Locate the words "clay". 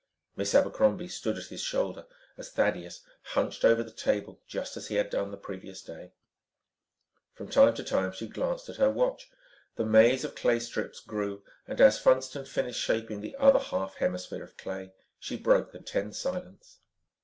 10.33-10.59, 14.57-14.91